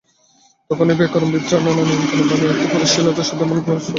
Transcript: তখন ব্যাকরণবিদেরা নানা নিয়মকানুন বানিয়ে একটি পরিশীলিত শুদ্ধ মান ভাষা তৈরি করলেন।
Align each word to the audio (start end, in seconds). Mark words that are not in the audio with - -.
তখন 0.69 0.87
ব্যাকরণবিদেরা 0.99 1.57
নানা 1.59 1.83
নিয়মকানুন 1.89 2.25
বানিয়ে 2.29 2.51
একটি 2.53 2.65
পরিশীলিত 2.73 3.17
শুদ্ধ 3.19 3.41
মান 3.41 3.57
ভাষা 3.57 3.59
তৈরি 3.59 3.65
করলেন। 3.67 3.79